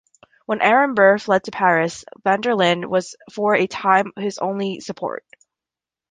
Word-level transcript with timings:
When 0.47 0.63
Aaron 0.63 0.95
Burr 0.95 1.19
fled 1.19 1.43
to 1.43 1.51
Paris, 1.51 2.03
Vanderlyn 2.25 2.89
was 2.89 3.15
for 3.31 3.53
a 3.55 3.67
time 3.67 4.11
his 4.17 4.39
only 4.39 4.79
support. 4.79 5.23